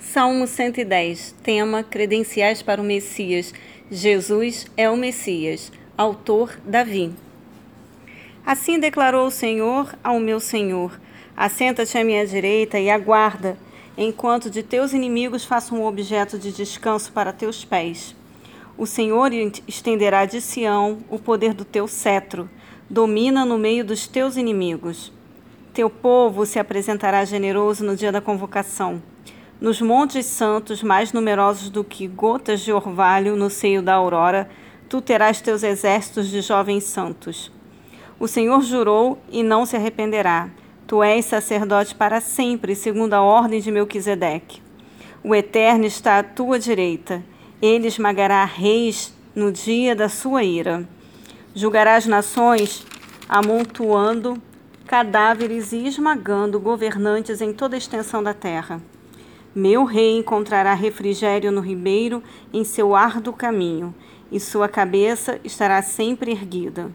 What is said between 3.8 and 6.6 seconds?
Jesus é o Messias. Autor